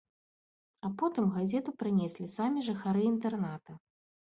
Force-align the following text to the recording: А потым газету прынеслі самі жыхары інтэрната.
А 0.87 0.89
потым 1.01 1.25
газету 1.35 1.75
прынеслі 1.85 2.31
самі 2.37 2.59
жыхары 2.71 3.01
інтэрната. 3.13 3.81